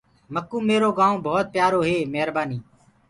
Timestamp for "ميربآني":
2.13-2.57